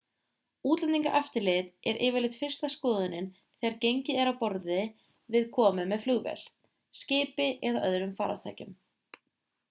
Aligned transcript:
útlendingaeftirlit 0.73 1.67
er 1.89 1.97
yfirleitt 2.05 2.37
fyrsta 2.43 2.69
skoðunin 2.73 3.27
þegar 3.41 3.75
gengið 3.83 4.21
er 4.23 4.29
frá 4.31 4.39
borði 4.39 4.79
við 5.35 5.45
komu 5.57 5.85
með 5.91 6.05
flugvél 6.07 6.41
skipi 7.01 7.47
eða 7.73 7.83
öðrum 7.91 8.17
farartækjum 8.23 8.73